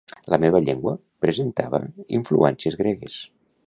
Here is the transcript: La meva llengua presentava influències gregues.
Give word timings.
La 0.33 0.39
meva 0.43 0.61
llengua 0.69 0.93
presentava 1.27 1.83
influències 2.21 2.83
gregues. 2.85 3.25